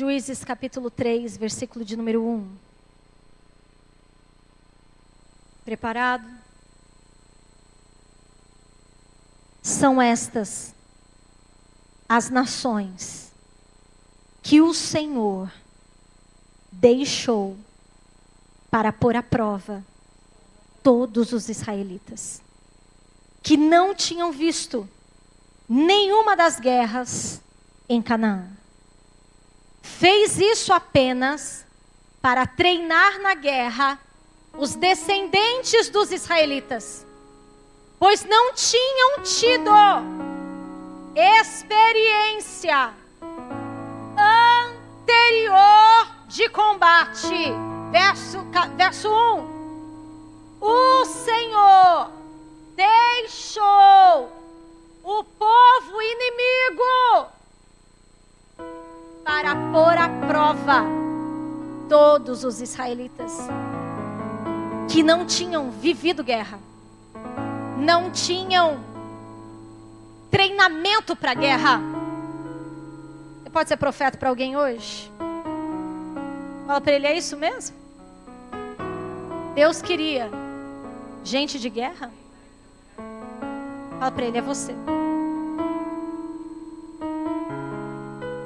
[0.00, 2.56] Juízes capítulo 3, versículo de número 1.
[5.62, 6.26] Preparado?
[9.62, 10.74] São estas
[12.08, 13.30] as nações
[14.42, 15.52] que o Senhor
[16.72, 17.58] deixou
[18.70, 19.84] para pôr à prova
[20.82, 22.40] todos os israelitas,
[23.42, 24.88] que não tinham visto
[25.68, 27.42] nenhuma das guerras
[27.86, 28.59] em Canaã.
[29.82, 31.66] Fez isso apenas
[32.20, 33.98] para treinar na guerra
[34.56, 37.06] os descendentes dos israelitas,
[37.98, 39.70] pois não tinham tido
[41.14, 42.92] experiência
[44.16, 47.52] anterior de combate.
[47.90, 48.38] Verso,
[48.76, 49.60] verso 1.
[50.60, 52.10] O Senhor
[52.76, 54.30] deixou
[55.02, 55.59] o povo
[60.70, 60.84] prova
[61.88, 63.32] todos os israelitas
[64.88, 66.60] que não tinham vivido guerra,
[67.76, 68.78] não tinham
[70.30, 71.80] treinamento para guerra.
[73.42, 75.10] Você pode ser profeta para alguém hoje?
[76.66, 77.76] Fala para ele, é isso mesmo?
[79.56, 80.30] Deus queria
[81.24, 82.12] gente de guerra?
[83.98, 84.72] Fala para ele, é você.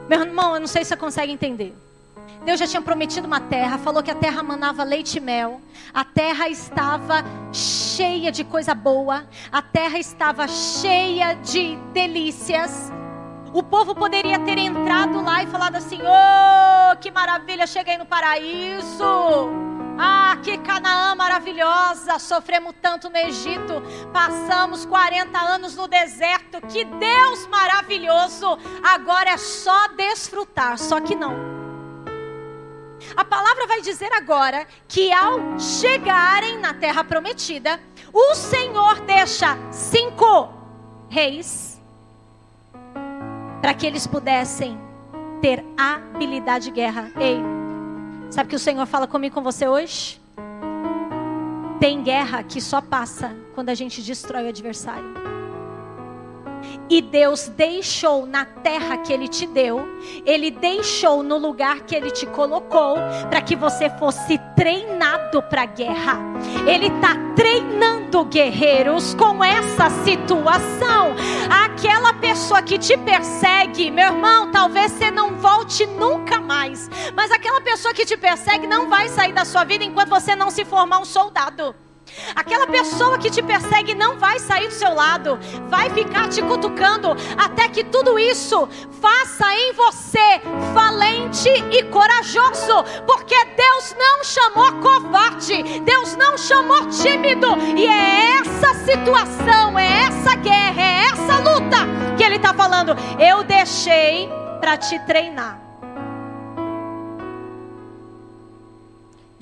[0.09, 1.84] Meu irmão, eu não sei se você consegue entender.
[2.45, 5.63] Deus já tinha prometido uma terra, falou que a terra manava leite e mel,
[5.95, 12.93] a terra estava cheia de coisa boa, a terra estava cheia de delícias.
[13.55, 19.05] O povo poderia ter entrado lá e falado assim: Oh, que maravilha, cheguei no paraíso.
[19.97, 22.19] Ah, que Canaã maravilhosa!
[22.19, 23.81] Sofremos tanto no Egito,
[24.13, 26.61] passamos 40 anos no deserto.
[26.67, 28.59] Que Deus maravilhoso!
[28.83, 31.54] Agora é só desfrutar, só que não.
[33.17, 37.81] A palavra vai dizer agora que ao chegarem na terra prometida,
[38.13, 40.53] o Senhor deixa cinco
[41.09, 41.81] reis
[43.61, 44.79] para que eles pudessem
[45.41, 47.11] ter habilidade de guerra.
[47.19, 47.41] Ei,
[48.31, 50.21] sabe que o Senhor fala comigo com você hoje?
[51.81, 55.34] Tem guerra que só passa quando a gente destrói o adversário.
[56.89, 59.81] E Deus deixou na terra que Ele te deu,
[60.25, 62.97] Ele deixou no lugar que Ele te colocou,
[63.31, 66.19] para que você fosse treinado para a guerra.
[66.67, 71.15] Ele está treinando guerreiros com essa situação.
[71.65, 77.61] Aquela pessoa que te persegue, meu irmão, talvez você não volte nunca mais, mas aquela
[77.61, 80.99] pessoa que te persegue não vai sair da sua vida enquanto você não se formar
[80.99, 81.75] um soldado.
[82.35, 87.17] Aquela pessoa que te persegue não vai sair do seu lado, vai ficar te cutucando
[87.37, 88.69] até que tudo isso
[89.01, 90.41] faça em você
[90.73, 98.75] valente e corajoso, porque Deus não chamou covarde, Deus não chamou tímido, e é essa
[98.75, 101.77] situação, é essa guerra, é essa luta
[102.17, 102.97] que Ele está falando.
[103.19, 104.29] Eu deixei
[104.61, 105.64] para te treinar.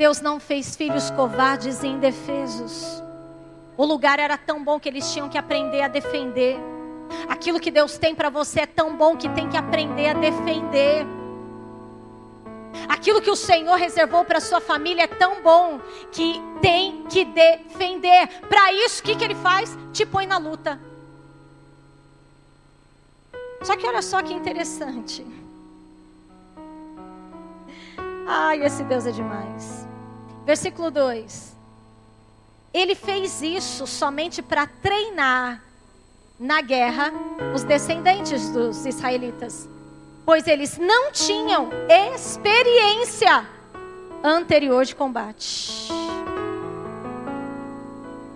[0.02, 3.00] Deus não fez filhos covardes e indefesos.
[3.76, 6.56] O lugar era tão bom que eles tinham que aprender a defender.
[7.28, 11.06] Aquilo que Deus tem para você é tão bom que tem que aprender a defender.
[12.88, 15.78] Aquilo que o Senhor reservou para sua família é tão bom
[16.10, 18.26] que tem que defender.
[18.48, 19.78] Para isso, o que, que ele faz?
[19.92, 20.80] Te põe na luta.
[23.62, 25.24] Só que olha só que interessante.
[28.26, 29.91] Ai, esse Deus é demais.
[30.44, 31.56] Versículo 2.
[32.74, 35.62] Ele fez isso somente para treinar
[36.38, 37.12] na guerra
[37.54, 39.68] os descendentes dos israelitas,
[40.24, 41.70] pois eles não tinham
[42.14, 43.46] experiência
[44.24, 45.88] anterior de combate.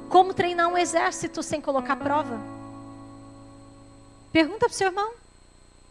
[0.09, 2.39] Como treinar um exército sem colocar prova?
[4.33, 5.15] Pergunta para o seu irmão.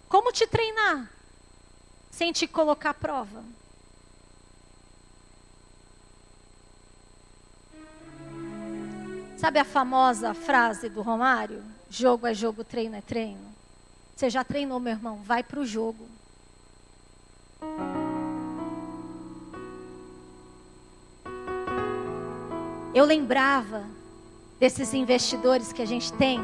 [0.07, 1.09] Como te treinar
[2.11, 3.43] sem te colocar prova?
[9.37, 11.64] Sabe a famosa frase do Romário?
[11.90, 13.53] Jogo é jogo, treino é treino.
[14.16, 15.20] Você já treinou, meu irmão?
[15.23, 16.08] Vai para o jogo.
[22.93, 23.84] Eu lembrava
[24.58, 26.40] desses investidores que a gente tem.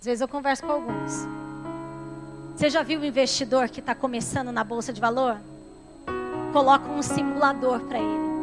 [0.00, 1.12] Às vezes eu converso com alguns.
[2.56, 5.38] Você já viu o investidor que está começando na bolsa de valor?
[6.50, 8.33] Coloca um simulador para ele.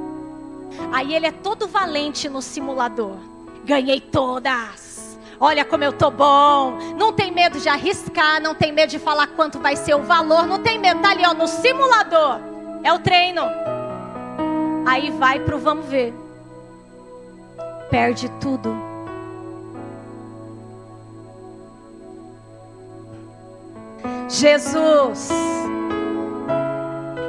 [0.91, 3.17] Aí ele é todo valente no simulador.
[3.65, 5.17] Ganhei todas.
[5.39, 6.77] Olha como eu tô bom.
[6.97, 10.45] Não tem medo de arriscar, não tem medo de falar quanto vai ser o valor,
[10.45, 12.39] não tem medo, tá ali ó, no simulador.
[12.83, 13.41] É o treino.
[14.85, 16.13] Aí vai pro vamos ver.
[17.89, 18.75] Perde tudo.
[24.29, 25.29] Jesus.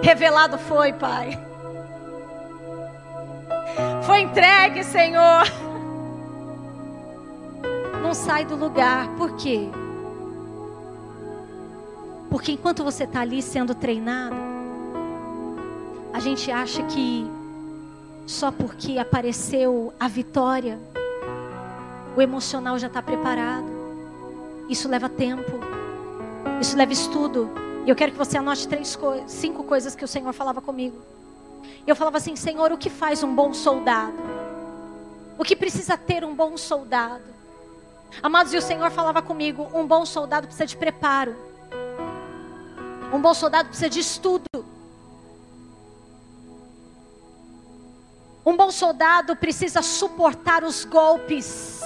[0.02, 1.51] Revelado foi, Pai.
[4.12, 5.44] Foi entregue, Senhor.
[8.02, 9.08] Não sai do lugar.
[9.16, 9.70] Por quê?
[12.28, 14.36] Porque enquanto você está ali sendo treinado,
[16.12, 17.26] a gente acha que
[18.26, 20.78] só porque apareceu a vitória,
[22.14, 23.64] o emocional já está preparado.
[24.68, 25.58] Isso leva tempo.
[26.60, 27.50] Isso leva estudo.
[27.86, 30.98] E eu quero que você anote três coisas, cinco coisas que o Senhor falava comigo.
[31.86, 34.16] E eu falava assim, Senhor, o que faz um bom soldado?
[35.38, 37.24] O que precisa ter um bom soldado?
[38.22, 41.36] Amados, e o Senhor falava comigo, um bom soldado precisa de preparo.
[43.12, 44.44] Um bom soldado precisa de estudo.
[48.44, 51.80] Um bom soldado precisa suportar os golpes.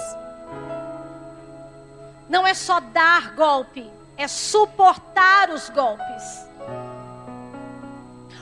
[2.27, 6.46] Não é só dar golpe, é suportar os golpes.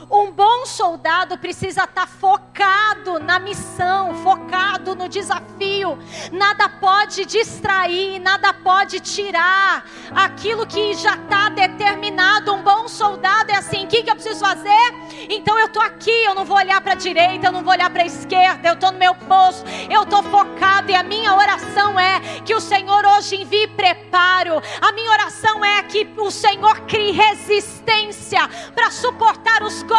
[0.10, 5.98] Um bom soldado precisa estar focado na missão, focado no desafio.
[6.32, 12.54] Nada pode distrair, nada pode tirar aquilo que já está determinado.
[12.54, 14.94] Um bom soldado é assim: o que, que eu preciso fazer?
[15.28, 17.90] Então eu estou aqui, eu não vou olhar para a direita, eu não vou olhar
[17.90, 20.92] para a esquerda, eu estou no meu posto, eu estou focado.
[20.92, 24.62] E a minha oração é que o Senhor hoje envie preparo.
[24.82, 29.95] A minha oração é que o Senhor crie resistência para suportar os golpes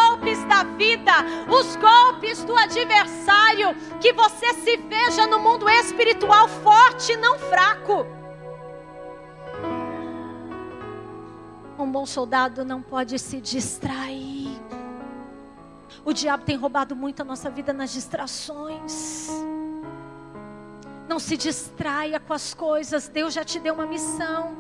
[0.57, 1.13] da vida,
[1.49, 8.07] os golpes do adversário, que você se veja no mundo espiritual forte e não fraco.
[11.79, 14.59] Um bom soldado não pode se distrair.
[16.05, 19.29] O diabo tem roubado muito a nossa vida nas distrações.
[21.07, 23.09] Não se distraia com as coisas.
[23.09, 24.57] Deus já te deu uma missão.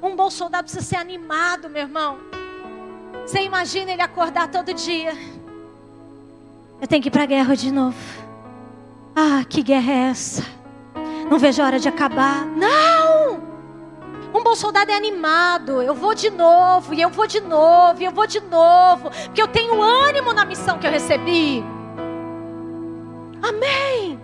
[0.00, 2.18] Um bom soldado precisa ser animado, meu irmão.
[3.26, 5.12] Você imagina ele acordar todo dia.
[6.80, 7.96] Eu tenho que ir para a guerra de novo.
[9.14, 10.44] Ah, que guerra é essa?
[11.30, 12.46] Não vejo a hora de acabar.
[12.46, 13.50] Não!
[14.32, 15.82] Um bom soldado é animado.
[15.82, 19.10] Eu vou de novo, e eu vou de novo, e eu vou de novo.
[19.26, 21.64] Porque eu tenho ânimo na missão que eu recebi.
[23.42, 24.18] Amém.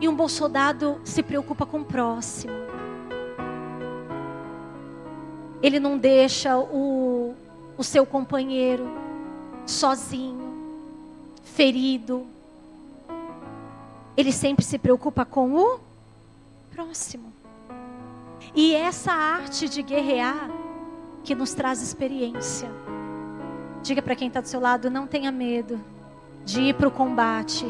[0.00, 2.52] E um bom soldado se preocupa com o próximo.
[5.62, 7.34] Ele não deixa o,
[7.76, 8.88] o seu companheiro
[9.66, 10.48] sozinho,
[11.42, 12.26] ferido.
[14.16, 15.80] Ele sempre se preocupa com o
[16.74, 17.32] próximo.
[18.54, 20.50] E essa arte de guerrear
[21.24, 22.70] que nos traz experiência.
[23.82, 25.78] Diga para quem está do seu lado: não tenha medo
[26.44, 27.66] de ir para o combate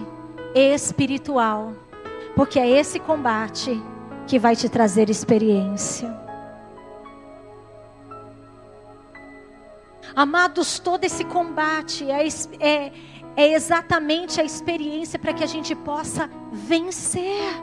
[0.55, 1.73] espiritual,
[2.35, 3.83] porque é esse combate
[4.27, 6.28] que vai te trazer experiência.
[10.19, 12.27] Amados, todo esse combate é,
[12.59, 12.93] é,
[13.37, 17.55] é exatamente a experiência para que a gente possa vencer.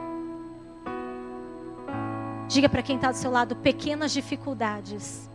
[2.48, 5.28] Diga para quem está do seu lado: pequenas dificuldades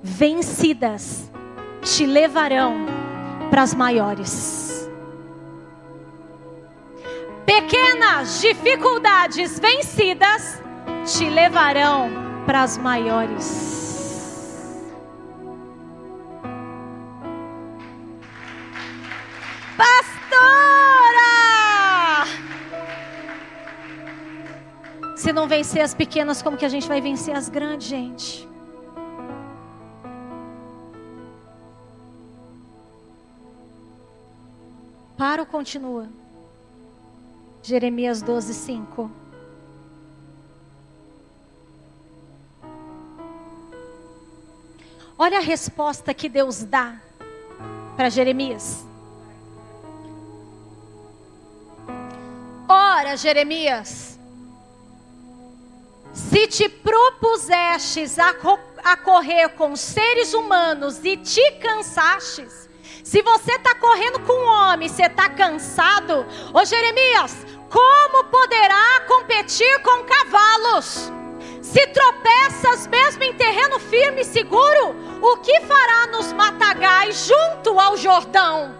[0.00, 1.28] vencidas
[1.82, 2.86] te levarão
[3.50, 4.88] para as maiores.
[7.44, 10.62] Pequenas dificuldades vencidas
[11.04, 12.08] te levarão
[12.46, 13.83] para as maiores.
[25.24, 28.46] Se não vencer as pequenas, como que a gente vai vencer as grandes, gente?
[35.16, 36.10] Para ou continua?
[37.62, 39.10] Jeremias 12, 5.
[45.16, 47.00] Olha a resposta que Deus dá
[47.96, 48.84] para Jeremias.
[52.68, 54.13] Ora, Jeremias,
[56.14, 58.32] se te propusestes a,
[58.84, 62.70] a correr com seres humanos e te cansastes,
[63.02, 67.36] se você está correndo com um homem, você está cansado, ô Jeremias,
[67.68, 71.12] como poderá competir com cavalos?
[71.60, 77.96] Se tropeças mesmo em terreno firme e seguro, o que fará nos matagais junto ao
[77.96, 78.74] Jordão?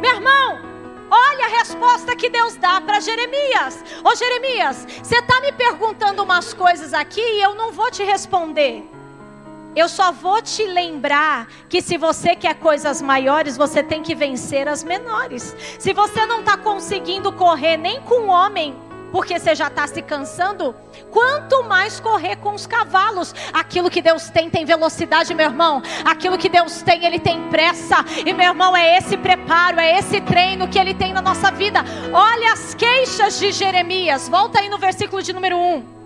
[0.00, 0.69] Meu irmão,
[1.10, 3.84] olha a resposta que Deus dá para Jeremias.
[4.04, 8.88] Ô Jeremias, você está me perguntando umas coisas aqui e eu não vou te responder.
[9.74, 14.66] Eu só vou te lembrar que se você quer coisas maiores, você tem que vencer
[14.66, 15.54] as menores.
[15.78, 18.76] Se você não está conseguindo correr nem com o homem,
[19.12, 20.74] porque você já está se cansando,
[21.10, 23.34] quanto mais correr com os cavalos.
[23.52, 25.82] Aquilo que Deus tem tem velocidade, meu irmão.
[26.04, 28.04] Aquilo que Deus tem, Ele tem pressa.
[28.24, 31.80] E meu irmão, é esse preparo, é esse treino que Ele tem na nossa vida.
[32.12, 34.28] Olha as queixas de Jeremias.
[34.28, 36.00] Volta aí no versículo de número 1.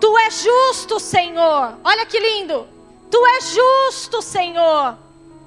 [0.00, 1.74] Tu és justo, Senhor.
[1.82, 2.66] Olha que lindo.
[3.10, 4.98] Tu és justo, Senhor.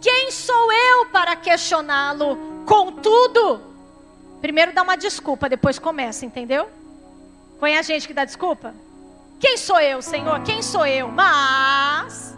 [0.02, 2.64] Quem sou eu para questioná-lo?
[2.66, 3.62] Contudo,
[4.42, 6.70] primeiro dá uma desculpa, depois começa, entendeu?
[7.62, 8.74] A gente que dá desculpa.
[9.40, 10.42] Quem sou eu, Senhor?
[10.44, 11.10] Quem sou eu?
[11.10, 12.36] Mas,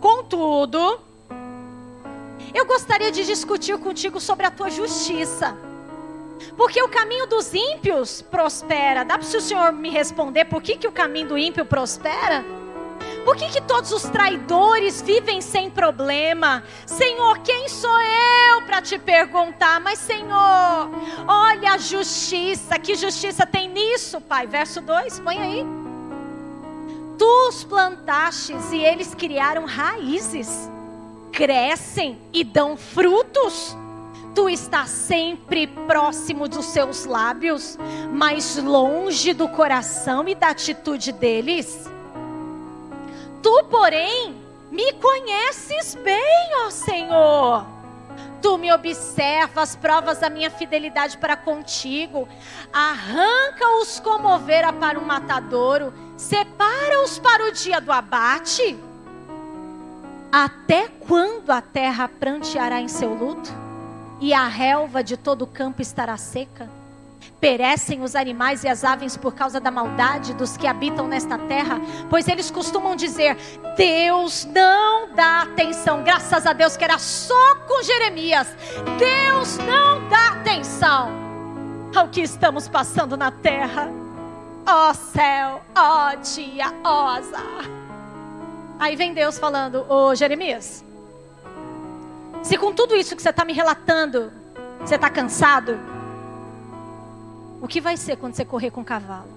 [0.00, 1.00] contudo,
[2.52, 5.56] eu gostaria de discutir contigo sobre a tua justiça.
[6.56, 9.04] Porque o caminho dos ímpios prospera.
[9.04, 12.44] Dá para o senhor me responder por que, que o caminho do ímpio prospera?
[13.24, 16.62] Por que, que todos os traidores vivem sem problema?
[16.86, 19.78] Senhor, quem sou eu para te perguntar?
[19.80, 20.90] Mas, Senhor,
[21.28, 22.78] olha a justiça.
[22.78, 24.46] Que justiça tem nisso, Pai?
[24.46, 25.66] Verso 2, põe aí.
[27.18, 30.70] Tu os plantastes e eles criaram raízes,
[31.30, 33.76] crescem e dão frutos.
[34.34, 37.76] Tu estás sempre próximo dos seus lábios,
[38.10, 41.90] mas longe do coração e da atitude deles.
[43.42, 44.34] Tu, porém,
[44.70, 47.66] me conheces bem, ó Senhor.
[48.42, 52.28] Tu me observas, provas a minha fidelidade para contigo.
[52.72, 58.78] Arranca-os como ovelha para o matadouro, separa-os para o dia do abate.
[60.32, 63.50] Até quando a terra pranteará em seu luto?
[64.20, 66.68] e a relva de todo o campo estará seca?
[67.40, 71.80] Perecem os animais e as aves por causa da maldade dos que habitam nesta terra,
[72.10, 73.34] pois eles costumam dizer:
[73.78, 76.04] Deus não dá atenção.
[76.04, 78.46] Graças a Deus que era só com Jeremias.
[78.98, 81.10] Deus não dá atenção
[81.96, 83.90] ao que estamos passando na terra.
[84.66, 87.64] Ó oh, céu, ó oh, dia, ó oh, azar.
[88.78, 90.84] Aí vem Deus falando: Ô Jeremias,
[92.42, 94.30] se com tudo isso que você está me relatando,
[94.80, 95.80] você está cansado,
[97.60, 99.28] o que vai ser quando você correr com o cavalo?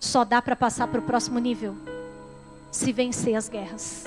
[0.00, 1.76] Só dá para passar para o próximo nível
[2.70, 4.04] se vencer as guerras.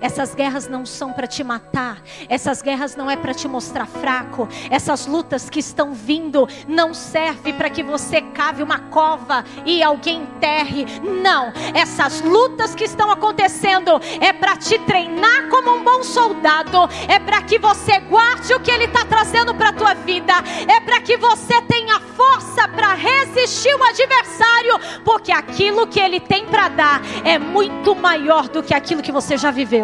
[0.00, 4.48] Essas guerras não são para te matar, essas guerras não é para te mostrar fraco.
[4.70, 10.22] Essas lutas que estão vindo não serve para que você cave uma cova e alguém
[10.22, 10.86] enterre.
[11.22, 16.78] Não, essas lutas que estão acontecendo é para te treinar como um bom soldado,
[17.08, 20.34] é para que você guarde o que ele está trazendo para tua vida,
[20.68, 26.46] é para que você tenha força para resistir o adversário, porque aquilo que ele tem
[26.46, 29.79] para dar é muito maior do que aquilo que você já viveu.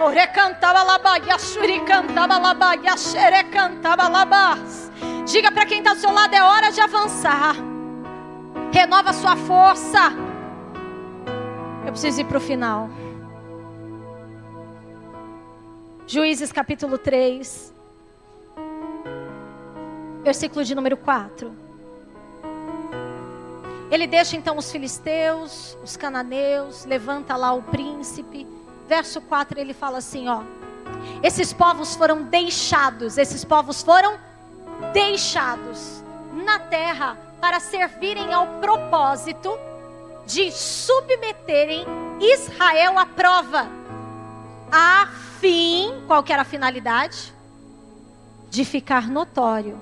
[0.00, 0.82] Ore cantava
[1.80, 2.34] cantava
[3.44, 4.08] cantava
[5.26, 7.54] Diga para quem está do seu lado, é hora de avançar.
[8.72, 10.12] Renova sua força.
[11.84, 12.88] Eu preciso ir para o final.
[16.06, 17.74] Juízes capítulo 3,
[20.22, 21.67] versículo de número 4.
[23.90, 28.46] Ele deixa então os filisteus, os cananeus, levanta lá o príncipe
[28.88, 30.42] verso 4 ele fala assim, ó:
[31.22, 34.18] Esses povos foram deixados, esses povos foram
[34.92, 36.02] deixados
[36.32, 39.56] na terra para servirem ao propósito
[40.26, 41.84] de submeterem
[42.20, 43.68] Israel à prova,
[44.72, 45.06] a
[45.40, 47.32] fim, qual que era a finalidade?
[48.50, 49.78] De ficar notório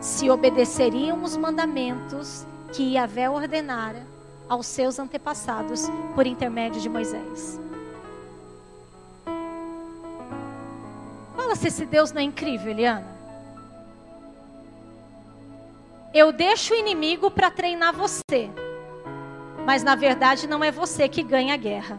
[0.00, 4.04] se obedeceriam os mandamentos que Yahvé ordenara
[4.48, 5.82] aos seus antepassados
[6.14, 7.60] por intermédio de Moisés.
[11.36, 13.06] Fala se esse Deus não é incrível, Eliana.
[16.12, 18.50] Eu deixo o inimigo para treinar você.
[19.64, 21.98] Mas na verdade não é você que ganha a guerra.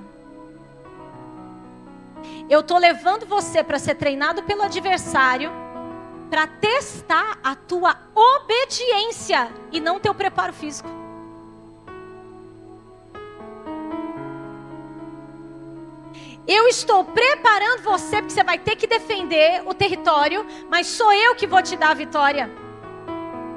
[2.50, 5.52] Eu estou levando você para ser treinado pelo adversário
[6.30, 10.90] para testar a tua obediência e não teu preparo físico.
[16.48, 21.34] Eu estou preparando você porque você vai ter que defender o território, mas sou eu
[21.34, 22.52] que vou te dar a vitória.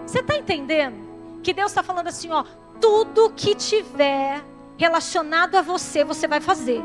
[0.07, 0.97] Você está entendendo?
[1.43, 2.45] Que Deus está falando assim, ó,
[2.81, 4.43] tudo que tiver
[4.79, 6.83] relacionado a você, você vai fazer.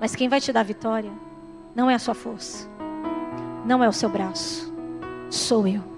[0.00, 1.12] Mas quem vai te dar a vitória
[1.76, 2.68] não é a sua força,
[3.64, 4.73] não é o seu braço,
[5.30, 5.94] sou eu.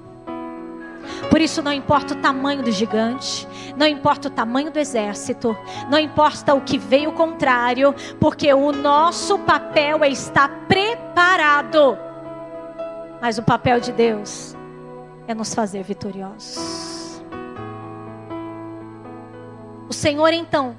[1.31, 5.57] Por isso não importa o tamanho do gigante, não importa o tamanho do exército,
[5.91, 11.99] não importa o que veio contrário, porque o nosso papel é estar preparado.
[13.21, 14.57] Mas o papel de Deus
[15.27, 17.23] é nos fazer vitoriosos.
[19.89, 20.77] O Senhor então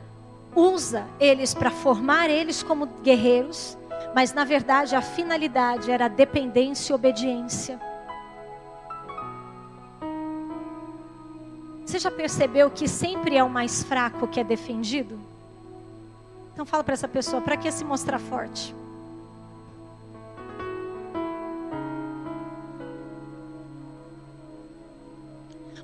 [0.56, 3.78] usa eles para formar eles como guerreiros,
[4.14, 7.87] mas na verdade a finalidade era dependência e obediência.
[11.88, 15.18] Você já percebeu que sempre é o mais fraco que é defendido?
[16.52, 18.76] Então fala para essa pessoa, para que se mostrar forte?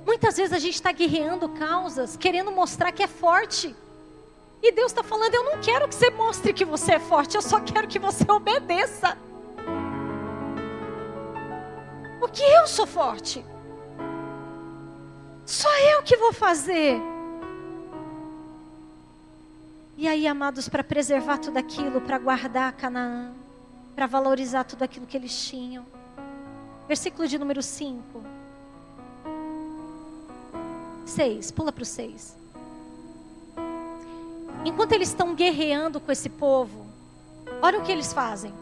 [0.04, 3.74] Muitas vezes a gente está guerreando causas, querendo mostrar que é forte.
[4.62, 7.40] E Deus está falando: eu não quero que você mostre que você é forte, eu
[7.40, 9.16] só quero que você obedeça.
[12.20, 13.53] Porque eu sou forte.
[15.46, 17.00] Só eu que vou fazer.
[19.96, 23.32] E aí, amados, para preservar tudo aquilo, para guardar Canaã,
[23.94, 25.84] para valorizar tudo aquilo que eles tinham.
[26.88, 28.02] Versículo de número 5.
[31.04, 32.36] 6, pula para o 6.
[34.64, 36.86] Enquanto eles estão guerreando com esse povo,
[37.60, 38.52] olha o que eles fazem.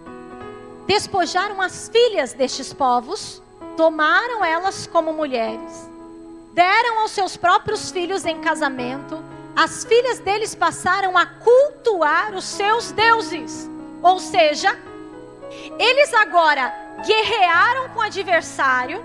[0.87, 3.41] Despojaram as filhas destes povos,
[3.77, 5.92] tomaram elas como mulheres
[6.53, 9.23] deram aos seus próprios filhos em casamento,
[9.55, 13.71] as filhas deles passaram a cultuar os seus deuses.
[14.03, 14.79] Ou seja,
[15.79, 19.05] eles agora guerrearam com o adversário.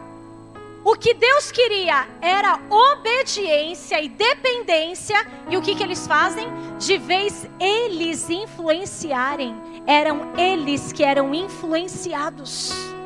[0.84, 5.18] O que Deus queria era obediência e dependência.
[5.50, 6.48] E o que, que eles fazem?
[6.80, 9.54] De vez eles influenciarem,
[9.86, 12.97] eram eles que eram influenciados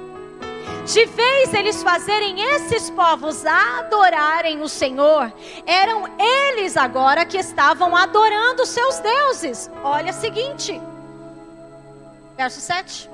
[0.86, 5.32] de vez eles fazerem esses povos adorarem o Senhor,
[5.66, 9.70] eram eles agora que estavam adorando seus deuses.
[9.84, 10.82] Olha o seguinte,
[12.36, 13.10] verso 7.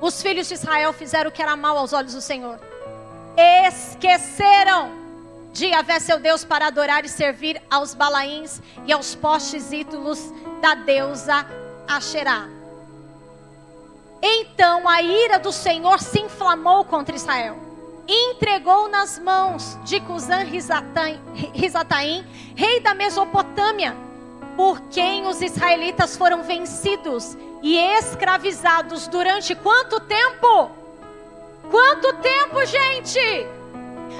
[0.00, 2.58] Os filhos de Israel fizeram o que era mal aos olhos do Senhor,
[3.36, 4.90] esqueceram
[5.52, 10.74] de Yahvé seu Deus para adorar e servir aos balaíns e aos postes ídolos da
[10.74, 11.46] deusa
[11.88, 12.55] Asherá.
[14.22, 17.56] Então a ira do Senhor se inflamou contra Israel.
[18.08, 22.24] E entregou nas mãos de Cusã Risataim,
[22.54, 23.96] rei da Mesopotâmia,
[24.56, 30.70] por quem os israelitas foram vencidos e escravizados durante quanto tempo?
[31.68, 33.18] Quanto tempo, gente?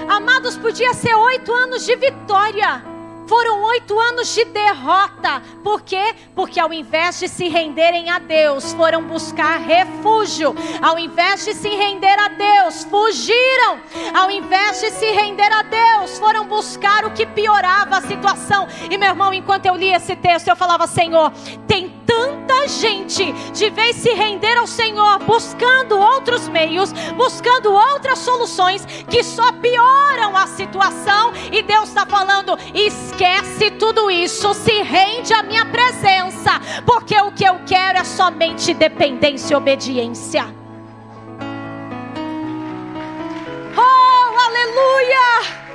[0.09, 2.95] Amados, podia ser oito anos de vitória
[3.26, 5.42] foram oito anos de derrota.
[5.62, 6.14] Por quê?
[6.34, 10.54] Porque ao invés de se renderem a Deus, foram buscar refúgio.
[10.80, 13.80] Ao invés de se render a Deus, fugiram.
[14.14, 18.66] Ao invés de se render a Deus, foram buscar o que piorava a situação.
[18.90, 21.32] E meu irmão, enquanto eu li esse texto, eu falava: Senhor,
[21.66, 28.87] tem tanta gente de vez se render ao Senhor, buscando outros meios, buscando outras soluções
[29.09, 31.33] que só pioram a situação.
[31.52, 37.44] E Deus está falando: esquece tudo isso, se rende à minha presença, porque o que
[37.44, 40.46] eu quero é somente dependência e obediência.
[43.76, 45.65] Oh, aleluia!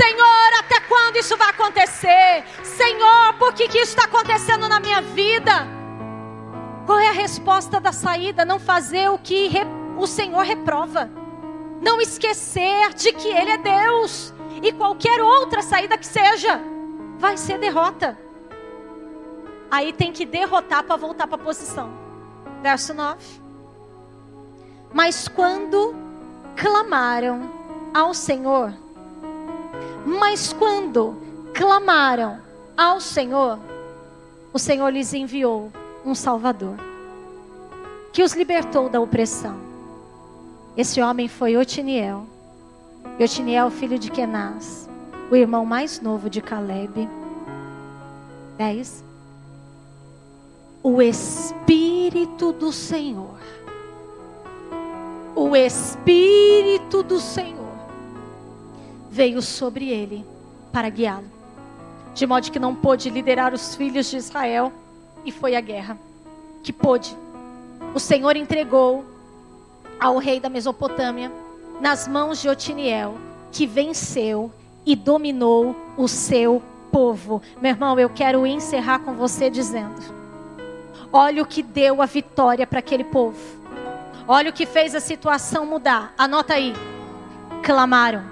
[0.00, 2.42] Senhor, até quando isso vai acontecer?
[2.64, 5.68] Senhor, por que, que isso está acontecendo na minha vida?
[6.86, 8.42] Qual é a resposta da saída?
[8.42, 9.50] Não fazer o que
[9.98, 11.10] o Senhor reprova.
[11.82, 14.32] Não esquecer de que Ele é Deus.
[14.62, 16.58] E qualquer outra saída que seja,
[17.18, 18.18] vai ser derrota.
[19.70, 21.92] Aí tem que derrotar para voltar para a posição.
[22.62, 23.18] Verso 9.
[24.94, 25.94] Mas quando
[26.56, 27.52] clamaram
[27.94, 28.72] ao Senhor,
[30.04, 31.16] mas quando
[31.54, 32.38] clamaram
[32.76, 33.58] ao Senhor,
[34.52, 35.70] o Senhor lhes enviou
[36.04, 36.74] um Salvador
[38.12, 39.56] que os libertou da opressão.
[40.76, 42.26] Esse homem foi Otiniel.
[43.18, 44.88] Otiniel, filho de Kenaz,
[45.30, 47.08] o irmão mais novo de Caleb.
[48.56, 49.04] 10.
[50.82, 53.38] O Espírito do Senhor.
[55.34, 57.59] O Espírito do Senhor
[59.10, 60.24] veio sobre ele
[60.72, 61.26] para guiá-lo,
[62.14, 64.72] de modo que não pôde liderar os filhos de Israel
[65.24, 65.98] e foi à guerra.
[66.62, 67.16] Que pôde.
[67.94, 69.04] O Senhor entregou
[69.98, 71.32] ao rei da Mesopotâmia
[71.80, 73.16] nas mãos de Otiniel,
[73.50, 74.52] que venceu
[74.86, 77.42] e dominou o seu povo.
[77.60, 80.00] Meu irmão, eu quero encerrar com você dizendo:
[81.12, 83.38] Olha o que deu a vitória para aquele povo.
[84.28, 86.14] Olha o que fez a situação mudar.
[86.16, 86.72] Anota aí.
[87.64, 88.29] Clamaram.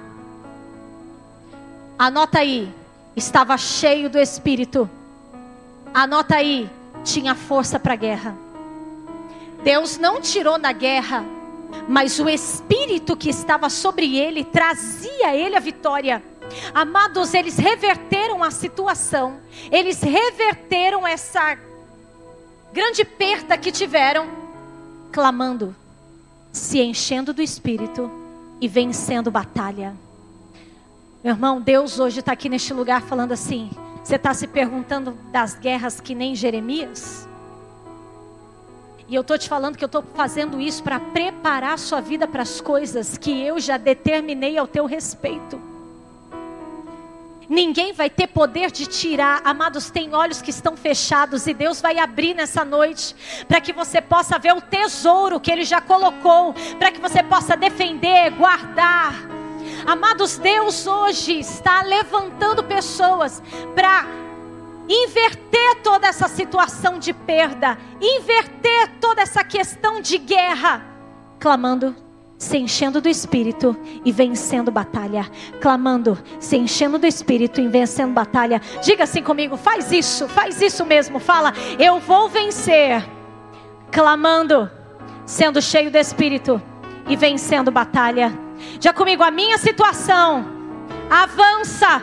[1.99, 2.73] Anota aí.
[3.17, 4.89] Estava cheio do Espírito.
[5.93, 6.71] Anota aí.
[7.03, 8.37] Tinha força para a guerra.
[9.65, 11.25] Deus não tirou da guerra,
[11.89, 16.23] mas o Espírito que estava sobre ele trazia a ele a vitória.
[16.73, 19.39] Amados, eles reverteram a situação,
[19.71, 21.59] eles reverteram essa
[22.73, 24.29] grande perda que tiveram,
[25.13, 25.75] clamando,
[26.53, 28.11] se enchendo do Espírito
[28.61, 29.95] e vencendo batalha.
[31.23, 33.71] Meu irmão, Deus hoje está aqui neste lugar falando assim:
[34.05, 37.29] você está se perguntando das guerras que nem Jeremias?
[39.09, 42.29] E eu estou te falando que eu estou fazendo isso para preparar a sua vida
[42.29, 45.61] para as coisas que eu já determinei ao teu respeito.
[47.49, 49.41] Ninguém vai ter poder de tirar.
[49.43, 53.17] Amados, tem olhos que estão fechados e Deus vai abrir nessa noite
[53.49, 57.57] para que você possa ver o tesouro que Ele já colocou, para que você possa
[57.57, 59.38] defender, guardar.
[59.89, 63.43] Amados, Deus hoje está levantando pessoas
[63.75, 64.05] para
[64.87, 70.85] inverter toda essa situação de perda, inverter toda essa questão de guerra,
[71.41, 71.97] clamando
[72.37, 73.75] se enchendo do Espírito
[74.05, 75.27] e vencendo batalha.
[75.59, 78.61] Clamando, se enchendo do Espírito e vencendo batalha.
[78.83, 81.19] Diga assim comigo, faz isso, faz isso mesmo.
[81.19, 83.03] Fala, eu vou vencer.
[83.91, 84.71] Clamando,
[85.25, 86.63] sendo cheio do Espírito
[87.09, 88.48] e vencendo batalha.
[88.79, 90.47] Diga comigo, a minha situação
[91.11, 92.03] avança.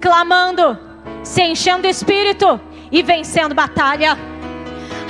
[0.00, 0.76] Clamando,
[1.22, 4.18] se enchendo do Espírito e vencendo batalha.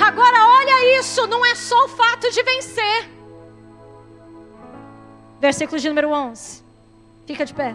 [0.04, 3.12] Agora olha isso, não é só o fato de vencer
[5.42, 6.62] Versículo de número 11.
[7.26, 7.74] Fica de pé.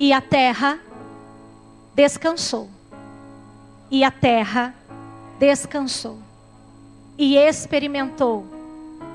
[0.00, 0.78] E a terra
[1.94, 2.70] descansou.
[3.90, 4.83] E a terra descansou.
[7.16, 8.46] E experimentou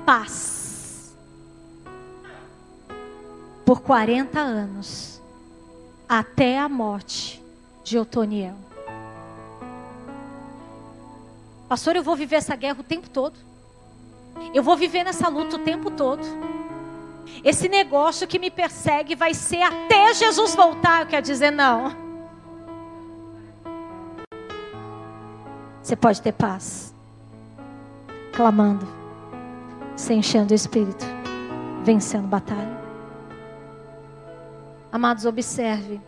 [0.04, 1.16] paz.
[3.64, 5.20] Por 40 anos.
[6.08, 7.42] Até a morte
[7.84, 8.56] de Otoniel.
[11.68, 13.38] Pastor, eu vou viver essa guerra o tempo todo.
[14.52, 16.26] Eu vou viver nessa luta o tempo todo.
[17.44, 21.02] Esse negócio que me persegue vai ser até Jesus voltar.
[21.02, 22.09] Eu quero dizer, não.
[25.90, 26.94] Você pode ter paz.
[28.32, 28.86] Clamando.
[29.96, 31.04] Se enchendo o espírito.
[31.82, 32.78] Vencendo batalha.
[34.92, 36.00] Amados, observe.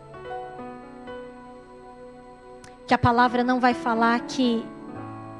[2.87, 4.65] Que a palavra não vai falar que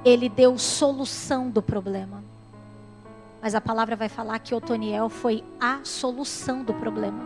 [0.04, 2.22] ele deu solução do problema.
[3.42, 7.24] Mas a palavra vai falar que Otoniel foi a solução do problema.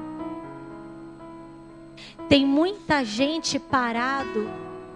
[2.30, 4.48] Tem muita gente parado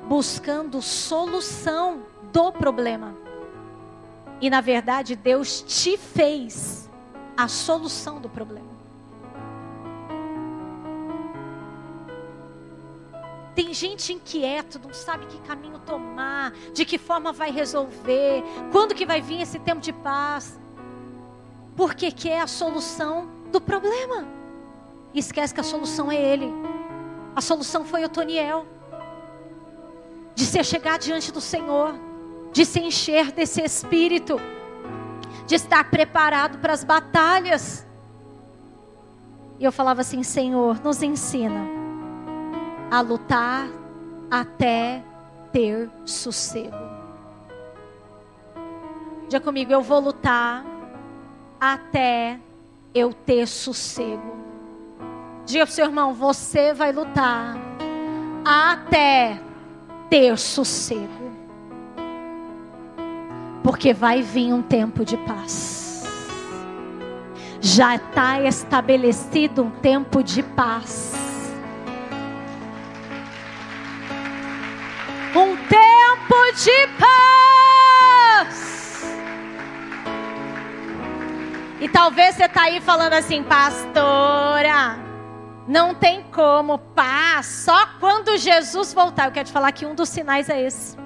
[0.07, 3.15] buscando solução do problema.
[4.39, 6.89] E na verdade, Deus te fez
[7.37, 8.71] a solução do problema.
[13.53, 19.05] Tem gente inquieto, não sabe que caminho tomar, de que forma vai resolver, quando que
[19.05, 20.59] vai vir esse tempo de paz.
[21.75, 24.25] Porque quer a solução do problema.
[25.13, 26.51] E esquece que a solução é ele.
[27.35, 28.65] A solução foi Otoniel.
[30.33, 31.93] De ser chegar diante do Senhor,
[32.51, 34.39] de se encher desse espírito,
[35.45, 37.87] de estar preparado para as batalhas.
[39.59, 41.65] E eu falava assim, Senhor, nos ensina
[42.89, 43.69] a lutar
[44.29, 45.03] até
[45.51, 46.75] ter sossego.
[49.29, 50.65] Diga comigo, eu vou lutar
[51.59, 52.39] até
[52.93, 54.35] eu ter sossego.
[55.45, 57.55] Diga para o seu irmão, você vai lutar
[58.43, 59.41] até
[60.09, 61.30] ter sossego.
[63.63, 66.03] Porque vai vir um tempo de paz.
[67.59, 71.21] Já está estabelecido um tempo de paz.
[75.35, 77.21] um tempo de paz.
[81.79, 84.99] E talvez você está aí falando assim, pastora,
[85.67, 89.25] não tem como paz, só quando Jesus voltar.
[89.25, 91.00] Eu quero te falar que um dos sinais é esse.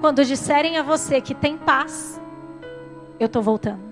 [0.00, 2.20] Quando disserem a você que tem paz,
[3.18, 3.88] eu estou voltando.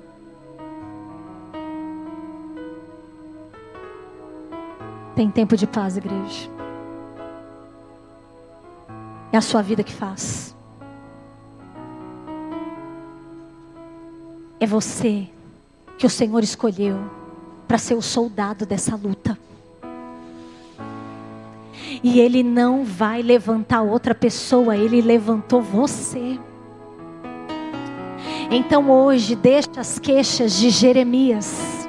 [5.16, 6.50] Tem tempo de paz, igreja.
[9.32, 10.54] É a sua vida que faz.
[14.60, 15.28] É você
[15.98, 16.98] que o Senhor escolheu
[17.66, 19.36] para ser o soldado dessa luta.
[22.02, 26.38] E Ele não vai levantar outra pessoa, Ele levantou você.
[28.50, 31.88] Então hoje, deixa as queixas de Jeremias,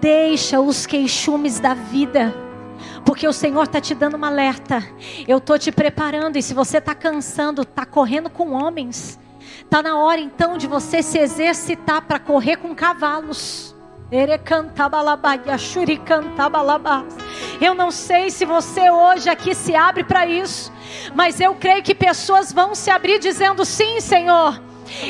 [0.00, 2.34] deixa os queixumes da vida,
[3.04, 4.86] porque o Senhor está te dando uma alerta.
[5.26, 9.18] Eu estou te preparando, e se você está cansando, está correndo com homens,
[9.62, 13.75] está na hora então de você se exercitar para correr com cavalos.
[17.60, 20.72] Eu não sei se você hoje aqui se abre para isso,
[21.14, 24.60] mas eu creio que pessoas vão se abrir dizendo: sim, Senhor.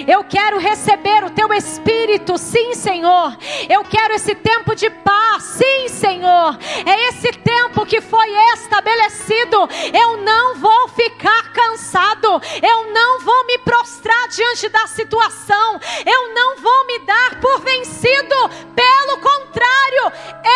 [0.07, 3.37] Eu quero receber o teu espírito, sim, Senhor.
[3.69, 6.59] Eu quero esse tempo de paz, sim, Senhor.
[6.85, 9.69] É esse tempo que foi estabelecido.
[9.93, 12.41] Eu não vou ficar cansado.
[12.63, 15.81] Eu não vou me prostrar diante da situação.
[16.05, 18.35] Eu não vou me dar por vencido.
[18.75, 20.13] Pelo contrário,
[20.45, 20.56] eu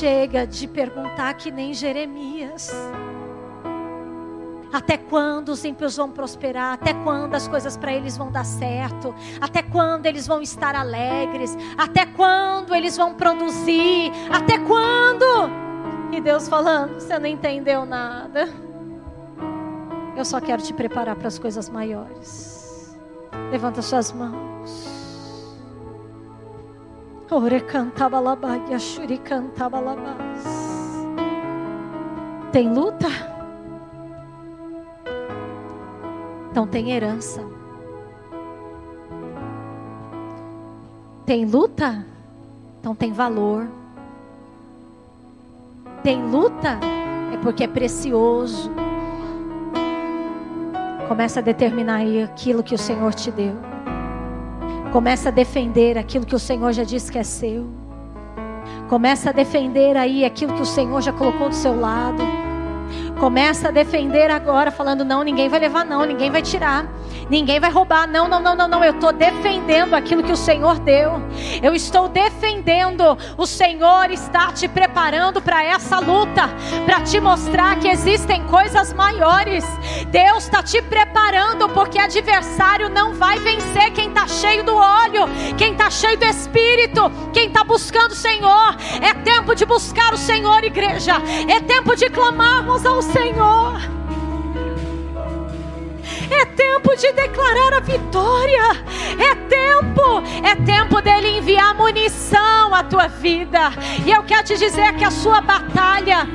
[0.00, 2.72] Chega de perguntar que nem Jeremias.
[4.72, 6.72] Até quando os ímpios vão prosperar?
[6.72, 9.14] Até quando as coisas para eles vão dar certo?
[9.42, 11.54] Até quando eles vão estar alegres?
[11.76, 14.10] Até quando eles vão produzir?
[14.32, 15.50] Até quando?
[16.12, 18.48] E Deus falando: você não entendeu nada.
[20.16, 22.96] Eu só quero te preparar para as coisas maiores.
[23.50, 24.89] Levanta suas mãos.
[32.50, 33.06] Tem luta?
[36.50, 37.40] Então tem herança.
[41.24, 42.04] Tem luta?
[42.80, 43.68] Então tem valor.
[46.02, 46.80] Tem luta?
[47.32, 48.72] É porque é precioso.
[51.06, 53.69] Começa a determinar aí aquilo que o Senhor te deu.
[54.92, 57.68] Começa a defender aquilo que o Senhor já disse que é seu.
[58.88, 62.22] Começa a defender aí aquilo que o Senhor já colocou do seu lado.
[63.20, 66.88] Começa a defender agora, falando: não, ninguém vai levar, não, ninguém vai tirar,
[67.30, 68.06] ninguém vai roubar.
[68.06, 68.84] Não, não, não, não, não.
[68.84, 71.22] Eu estou defendendo aquilo que o Senhor deu.
[71.62, 73.16] Eu estou defendendo.
[73.38, 76.50] O Senhor está te preparando para essa luta,
[76.84, 79.64] para te mostrar que existem coisas maiores.
[80.08, 85.72] Deus está te preparando, porque adversário não vai vencer quem está cheio do óleo, quem
[85.72, 88.76] está cheio do Espírito, quem está buscando o Senhor.
[89.00, 91.14] É tempo de buscar o Senhor, igreja.
[91.48, 93.99] É tempo de clamarmos ao Senhor.
[96.30, 98.62] É tempo de declarar a vitória.
[99.18, 103.72] É tempo, é tempo dele enviar munição à tua vida.
[104.04, 106.28] E eu quero te dizer que a sua batalha,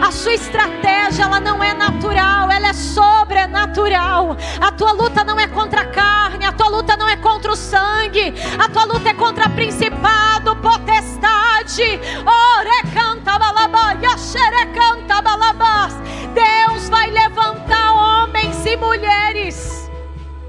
[0.00, 4.36] a sua estratégia, ela não é natural, ela é sobrenatural.
[4.60, 7.56] A tua luta não é contra a carne, a tua luta não é contra o
[7.56, 12.00] sangue, a tua luta é contra principado, potestade.
[12.26, 13.96] Ore canta balabá,
[14.74, 15.94] canta balabás.
[16.34, 17.91] Deus vai levantar
[18.72, 19.90] e mulheres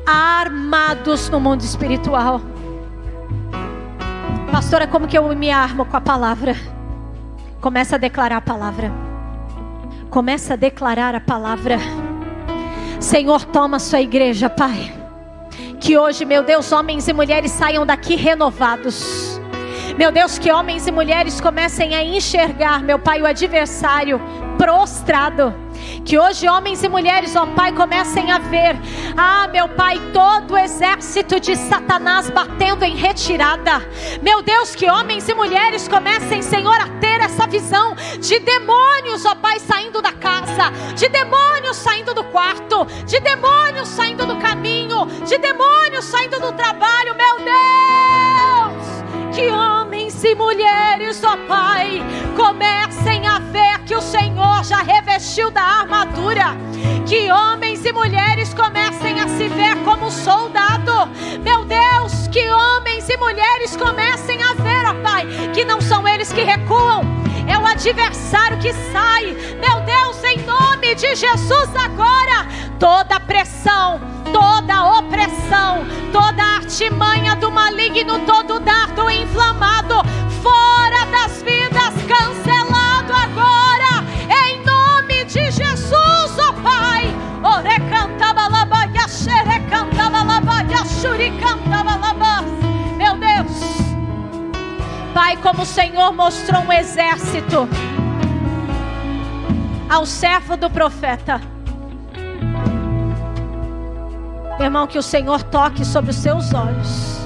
[0.05, 2.39] armados no mundo espiritual.
[4.49, 6.55] Pastora, como que eu me armo com a palavra?
[7.59, 8.91] Começa a declarar a palavra.
[10.09, 11.77] Começa a declarar a palavra.
[12.99, 14.93] Senhor, toma sua igreja, Pai.
[15.81, 19.41] Que hoje, meu Deus, homens e mulheres saiam daqui renovados.
[19.97, 24.21] Meu Deus, que homens e mulheres comecem a enxergar, meu Pai, o adversário
[24.57, 25.62] prostrado
[26.05, 28.75] que hoje homens e mulheres, ó Pai, comecem a ver,
[29.15, 33.81] ah, meu Pai, todo o exército de Satanás batendo em retirada.
[34.21, 39.35] Meu Deus, que homens e mulheres comecem, Senhor, a ter essa visão de demônios, ó
[39.35, 45.37] Pai, saindo da casa, de demônios saindo do quarto, de demônios saindo do caminho, de
[45.37, 48.93] demônios saindo do trabalho, meu Deus
[49.33, 49.49] que
[50.23, 52.01] homens e mulheres, ó Pai,
[52.37, 56.55] comecem a ver que o Senhor já revestiu da armadura.
[57.05, 61.09] Que homens e mulheres comecem a se ver como soldado.
[61.41, 66.31] Meu Deus, que homens e mulheres comecem a ver, ó Pai, que não são eles
[66.31, 67.01] que recuam,
[67.47, 69.35] é o adversário que sai.
[69.59, 72.47] Meu Deus, em nome de Jesus, agora,
[72.79, 73.99] toda pressão,
[74.31, 79.95] toda opressão, toda artimanha do maligno, todo dardo inflamado,
[80.41, 84.03] fora das vidas, cancelado agora,
[84.45, 87.13] em nome de Jesus, ó oh Pai.
[87.43, 87.79] Ore
[95.33, 97.67] Pai, como o Senhor mostrou um exército
[99.89, 101.41] ao servo do profeta.
[104.57, 107.23] Meu irmão, que o Senhor toque sobre os seus olhos.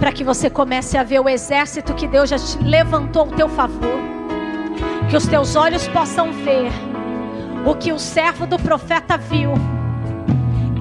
[0.00, 3.48] Para que você comece a ver o exército que Deus já te levantou ao teu
[3.48, 4.00] favor.
[5.08, 6.72] Que os teus olhos possam ver
[7.64, 9.52] o que o servo do profeta viu.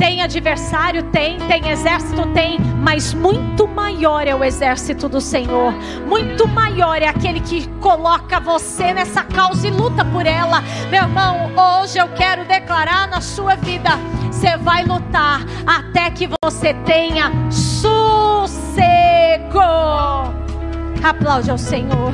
[0.02, 1.04] Tem adversário?
[1.12, 1.38] Tem.
[1.42, 2.26] Tem exército?
[2.34, 2.60] Tem.
[2.60, 5.76] Mas muito maior é o exército do Senhor.
[6.08, 10.64] Muito maior é aquele que coloca você nessa causa e luta por ela.
[10.90, 13.92] Meu irmão, hoje eu quero declarar na sua vida:
[14.32, 18.82] você vai lutar até que você tenha sossego.
[21.04, 22.12] Aplaude ao Senhor.